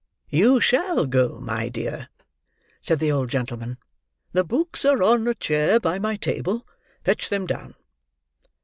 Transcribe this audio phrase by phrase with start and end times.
[0.31, 2.07] "You shall go, my dear,"
[2.81, 3.77] said the old gentleman.
[4.31, 6.65] "The books are on a chair by my table.
[7.03, 7.75] Fetch them down."